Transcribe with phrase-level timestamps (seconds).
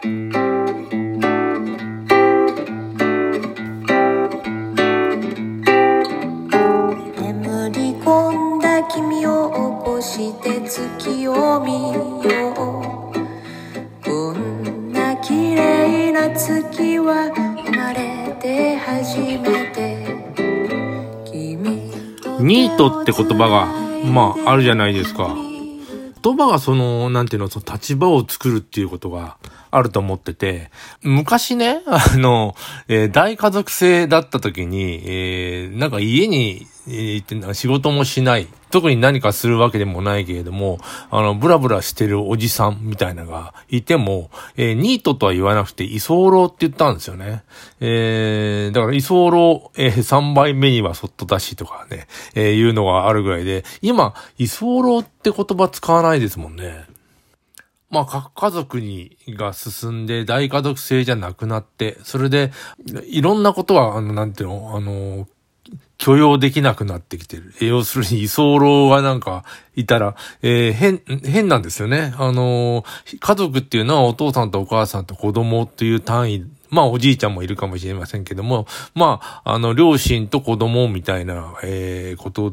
[0.00, 0.12] 眠
[7.72, 12.62] り込んだ君を起こして月を見よう
[14.04, 17.32] こんな綺麗な月は
[17.66, 20.06] 生まれて初めて
[21.24, 21.90] 君
[22.38, 23.66] ニートって言葉が、
[24.08, 25.34] まあ、あるじゃないですか。
[26.22, 29.36] 言葉がその、なんていうの、その立場を作るっていうことが
[29.70, 30.70] あると思ってて、
[31.02, 32.54] 昔ね、 あの、
[32.88, 38.48] えー大家族制だった時に、えーなんか家に、えー行って仕事もしない。
[38.70, 40.78] 特に何かするわけでもないけれども、
[41.10, 47.42] あの、ブラブラしてるおじさんみたいなのがいても、えーニートとは言わなくて、居候って言ったんですよね。
[47.80, 56.84] えーだから居候、えー3倍目にはそっと出しとかね、えーいうのがあるぐらいで、今、居候って言葉使わないですもんね。
[57.90, 62.52] まあ、家族に、が進んで、大家族制じゃなくなって、それで、
[63.06, 65.26] いろんなことは、あの、なんていうの、あの、
[65.96, 67.54] 許容できなくなってきてる。
[67.60, 69.44] 要するに、居候がなんか、
[69.74, 72.14] いたら、えー変、変なんですよね。
[72.18, 72.84] あの、
[73.18, 82.52] 家族っていうのはお父さんとお母さんと子供っていう単位、まあ、おじいちゃんもいるかもしれませんけども、まあ、あの、両親と子供みたいな、えーこと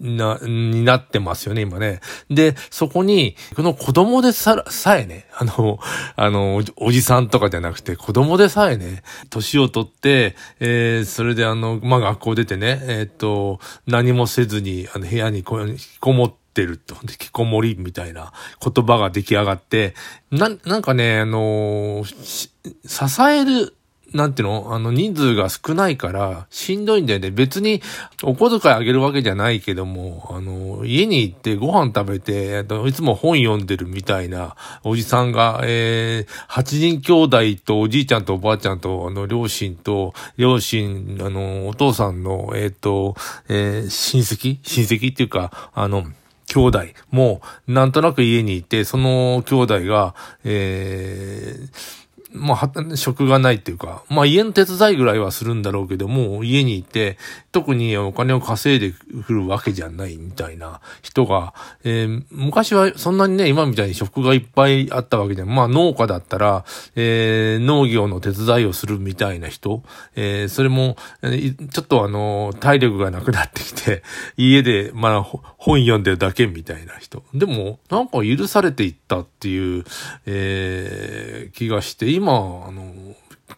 [0.00, 2.00] な、になってますよね、今ね。
[2.30, 5.78] で、そこに、この子供でさ、さえね、あの、
[6.16, 16.94] あの、おじさんとかじゃなくて、子供でさえね、年を取って、えー、それであの、まあ、学校出てね、えーっと、何もせずに、あの、部屋にこ引きこもってると。
[17.02, 18.32] 引きこもりみたいな
[18.64, 19.94] 言葉が出来上がって、
[20.30, 22.50] な、なんかね、あのし
[22.86, 23.74] 支える、
[24.14, 24.68] なんていうの？
[24.72, 27.32] あの、人数が少ないから、しんどいんだよね。
[27.32, 27.82] 別に、
[28.22, 34.54] お小遣いあげるわけじゃないけども、あの、家に行ってご飯食べて、いつも本読んでるみたいな
[34.84, 43.16] おじさんが、えー、8人兄弟とおじいちゃんとおばあちゃんと、あの、両親と、両親、あの、お父さんの、えっ、と、
[43.48, 44.58] えー親戚？
[44.62, 46.04] 親戚っていうか、あの、
[46.46, 46.80] 兄弟
[47.10, 50.14] も、なんとなく家にいて、その兄弟が、
[50.44, 52.03] えー、
[52.34, 57.16] まあ、は職がないっていうか、まあ家の手伝いぐらいはするんだろうけども、家にいて、
[57.52, 66.64] 特にお金を稼いでくるわけじゃないみたいな人が、えー昔はそんなにね、今みたいに職がいっぱいあったわけで、まあ農家だったら、
[66.96, 69.82] えー農業の手伝いをするみたいな人、
[70.16, 74.02] えーそれも、ちょっとあの、体力がなくなってきて、
[74.36, 77.22] 家で、まあ、本読んでるだけみたいな人。
[77.32, 79.84] でも、なんか許されていったっていう、
[80.26, 82.92] えー気がして、今、あの、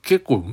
[0.03, 0.45] 結構、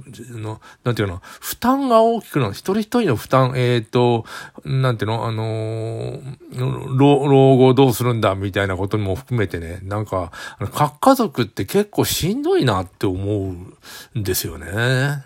[0.84, 2.54] なんていうの、負担が大きくなる。
[2.54, 4.26] 一人一人の負担、えっ、と、
[4.66, 6.20] なんていうの、あの
[6.98, 15.24] 老、老後どうするんだ、みたいなことも含めてね、なんか、あの核家族って結構しんどいなって思うんですよね。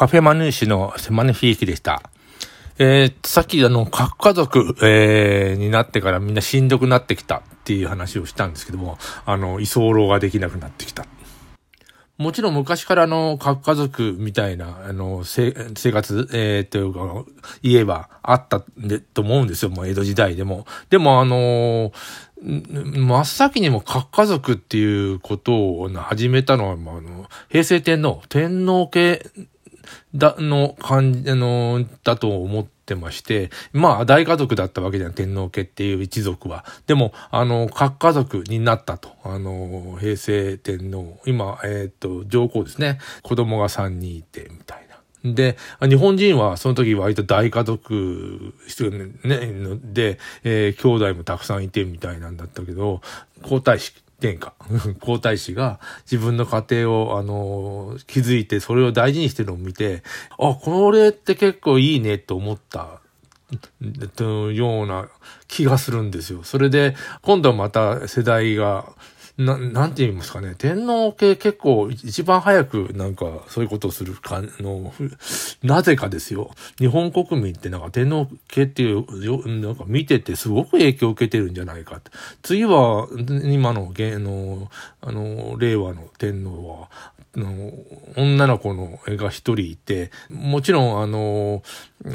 [0.00, 2.02] カフェマヌーシのセマネフィーキでした。
[2.78, 11.04] えー、さっきあの、核家族、えー、になってからみんなしんどくなってきたっていう話をしたんですけども、あの、居候ができなくなってきた。
[12.16, 17.30] もちろん昔からの核家族みたいな、あの、生活、えー、というか、
[17.62, 20.64] 言えばあったでと思うんですよ、もう江戸時代でも。
[20.88, 21.92] でもあの
[22.42, 29.22] 真っ先にも核家族っていうことを始めたのは、あの、平成天皇、天皇家
[30.14, 36.64] だ、の感じ、あの、だと思ってまして、まあ、大家族だったわけじゃん、天皇家っていう一族は。
[36.86, 39.10] でも、あの、核家族になったと。
[39.24, 42.98] あの、平成天皇、今、えっ、ー、と、上皇ですね。
[43.22, 44.90] 子供が3人いて、みたいな。
[45.24, 48.54] で、日本人はその時割と大家族、
[49.22, 49.38] ね、
[49.84, 53.02] で、えー、兄弟もたくさんいてみたいなんだったけど、
[53.42, 54.52] 皇太子殿下、
[55.00, 55.80] 皇太子が
[56.10, 60.02] 自分の家庭を、あの、築いて、それを大事にしてるのを見て、
[60.38, 63.00] あ、これって結構いいねと思った、
[64.14, 65.08] というような
[65.48, 66.44] 気がするんですよ。
[66.44, 68.92] それで、今度はまた世代が、
[69.40, 70.54] な、なんて言いますかね。
[70.56, 74.92] 天皇系結構一番早くなんかそういうことをするかの、
[75.62, 76.50] なぜかですよ。
[76.78, 82.02] 日本国民ってなんか天皇系っていう、なんか見ててすごく影響を受けてるんじゃないか。
[82.42, 83.08] 次は、
[83.44, 84.68] 今の芸能、
[85.00, 86.90] あの、令和の天皇は、
[87.36, 87.72] の
[88.16, 91.62] 女の子の絵が一人いて、もちろん、あの、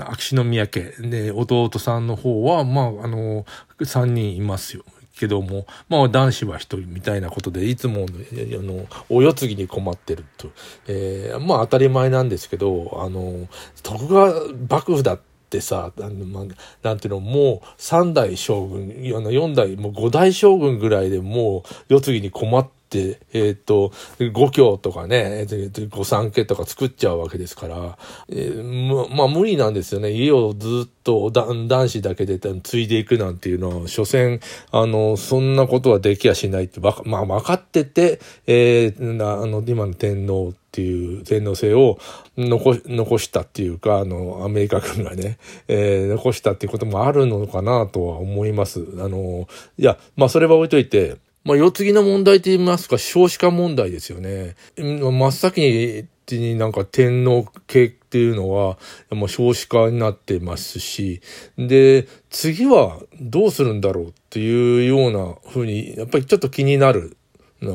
[0.09, 3.45] 秋篠宮家で、弟さんの方は、まあ、あの、
[3.83, 4.83] 三人いますよ。
[5.15, 10.51] けども、まあ男子は一人みたいなことで、いつも、あの、お世継ぎに困ってると。
[10.87, 13.47] えー、まあ当たり前なんですけど、あの、
[13.83, 14.33] 徳川
[14.69, 15.19] 幕府だっ
[15.49, 16.45] てさ、あのま、
[16.83, 23.91] なんていうの、もう三代将軍、あの四代、もう五代将軍ぐらいでもう世継ぎに困って、えっ、ー、と、
[24.31, 25.45] 五教とかね、
[25.89, 27.97] 五三家とか作っちゃうわけですから、
[28.29, 30.11] えー、ま、まあ無理なんですよね。
[30.11, 34.39] 家をずっと男子だけで継いでいくなんていうのは、所詮、
[34.71, 41.97] あの、そんなことはできやしないって、まあ分かってて、えー、あの、今の天皇っていう天皇制を
[42.37, 45.37] 残残したっていうか、あの、アメリカ軍がね、
[45.69, 48.85] えー、残したっていうこともあるのかなとは思います。
[48.99, 51.15] あの、いや、まあそれは置いといて、
[51.45, 54.55] まあ、世継ぎの問題と言いますか、少子化問題ですよね。
[54.77, 58.79] 真っ先に、になんか天皇系っていうのは、
[59.11, 61.21] もう少子化になってますし、
[61.55, 67.15] で、次はどうするんだろうっていうようなふうに、やっぱりちょっと気になる。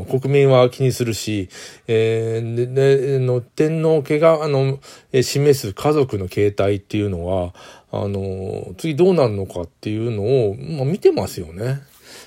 [0.08, 1.48] 国民は気にするし、
[1.86, 4.80] えー、で、の天皇家が、あの、
[5.12, 7.54] 示す家族の形態っていうのは、
[7.92, 11.80] あの、次どうなるのかっていうのを、まあ、見てますよね。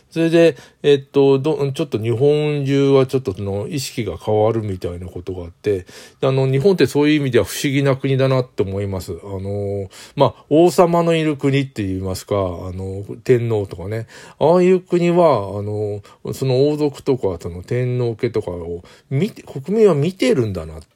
[0.09, 5.85] それで、えっと、ど、ちょっと日本中はちょっとその意識が変わるみたいなことがあって、
[6.21, 9.13] あの、日本ってそういう意味では不思議な国だなって思います。
[9.23, 12.39] あの、まあ、王様のいる国って言いますか、あ
[12.73, 14.07] の、天皇とかね、
[14.39, 16.01] ああいう国は、あの、
[16.33, 20.92] その王族とか、その天皇家とかを見て、国民は見てるんだなって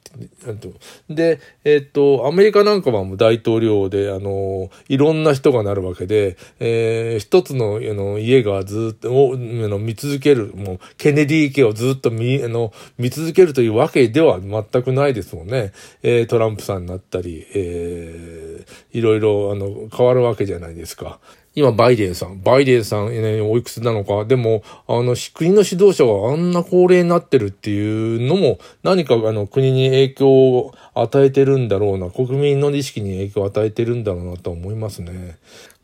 [1.08, 15.72] で、えっ、と、アメリカなんかはもう大統領で、あの、いろんな人がなるわけで、えー、一つのあの家がずっと、あの見続ける、もう、ケネディ家をずっと見、あの、見続けるというわけでは全くないですもんね。
[16.02, 21.20] えー、トランプさんになったり、えー、いろいろ、あの、変わるわけじゃないですか。
[21.54, 22.40] 今、バイデンさん。
[22.42, 24.24] バイデンさん、ね、おいくつなのか。
[24.24, 32.10] でも、あの、国の指導者があんな高齢になってるっていうのも、何か、あの、国に影響を与えてるんだろうな。
[32.10, 35.36] 国民の意識に影響を与えてるんだろうなと思いますね。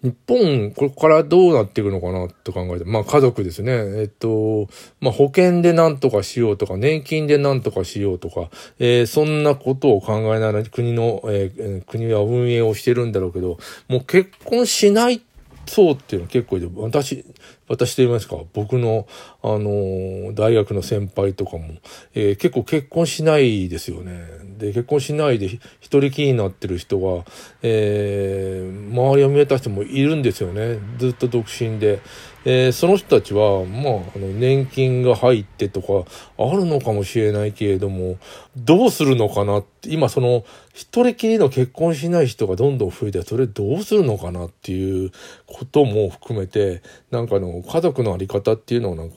[0.04, 3.73] 日本、これからどうなっていくのかなと考えて、まあ家族ですね。
[3.73, 4.68] えっと、
[5.00, 13.56] まあ保険で何とかしようとか、年金で何とかしようとか、えー、そんなことを考えながら国の、えー、国は運営をしてるんだろうけど、
[13.88, 15.33] もう結婚しないそ
[15.66, 17.25] そうっていうのは結構いて、私、
[17.68, 19.06] 私と言いますか、僕の、
[19.42, 21.75] あの、大学の先輩とかも、
[22.14, 24.23] えー、結構結婚しないですよね。
[24.59, 25.61] で、結婚しないで一
[26.00, 27.25] 人気になってる人が、
[27.62, 30.78] えー、周りを見えた人もいるんですよね。
[30.99, 32.00] ずっと独身で。
[32.44, 36.04] えー、その人たちは、まあ、あの、年金が入ってとか、
[36.38, 38.18] あるのかもしれないけれども、
[38.56, 45.10] どうするのかなって、今その、一人きりの結婚しない人がどんどん増えて、それどうするのかなっていう
[45.46, 49.16] ことも含めて、なんかあの、家族のあり方っていうのをなんか、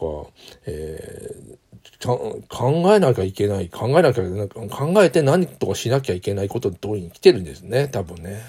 [0.66, 8.42] えー、考えなきゃいけない、考えなきゃいけない、考えて何とかしなきゃいけないことに来てるんですね、多分ね。